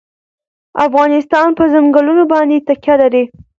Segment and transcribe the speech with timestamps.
[0.85, 3.23] افغانستان په ځنګلونه باندې تکیه لري.